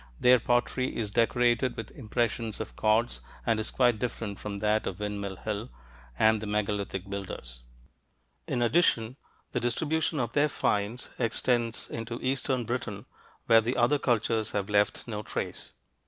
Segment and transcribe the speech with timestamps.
[0.19, 4.99] Their pottery is decorated with impressions of cords and is quite different from that of
[4.99, 5.69] Windmill Hill
[6.17, 7.61] and the megalithic builders.
[8.47, 9.17] In addition,
[9.51, 13.05] the distribution of their finds extends into eastern Britain,
[13.45, 15.73] where the other cultures have left no trace.